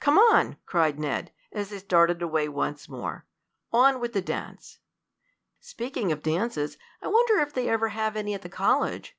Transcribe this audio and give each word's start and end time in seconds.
"Come 0.00 0.16
on!" 0.16 0.56
cried 0.64 0.98
Ned, 0.98 1.30
as 1.52 1.68
they 1.68 1.78
started 1.78 2.22
away 2.22 2.48
once 2.48 2.88
more. 2.88 3.26
"On 3.70 4.00
with 4.00 4.14
the 4.14 4.22
dance!" 4.22 4.78
"Speaking 5.60 6.10
of 6.10 6.22
dances, 6.22 6.78
I 7.02 7.08
wonder 7.08 7.38
if 7.40 7.52
they 7.52 7.68
ever 7.68 7.90
have 7.90 8.16
any 8.16 8.32
at 8.32 8.40
the 8.40 8.48
college?" 8.48 9.12